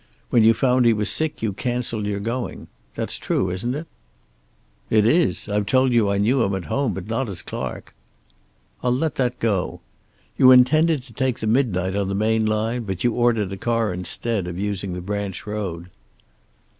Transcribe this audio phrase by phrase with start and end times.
[0.31, 2.69] When you found he was sick you canceled your going.
[2.95, 3.85] That's true, isn't it?"
[4.89, 5.47] "It is.
[5.47, 7.93] I've told you I knew him at home, but not as Clark."
[8.81, 9.81] "I'll let that go.
[10.39, 13.93] You intended to take the midnight on the main line, but you ordered a car
[13.93, 15.91] instead of using the branch road."